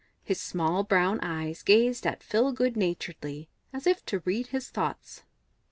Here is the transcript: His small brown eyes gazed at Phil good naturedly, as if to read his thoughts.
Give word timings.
His 0.23 0.41
small 0.41 0.83
brown 0.83 1.19
eyes 1.21 1.61
gazed 1.61 2.07
at 2.07 2.23
Phil 2.23 2.53
good 2.53 2.75
naturedly, 2.75 3.49
as 3.71 3.85
if 3.85 4.03
to 4.07 4.23
read 4.25 4.47
his 4.47 4.71
thoughts. 4.71 5.21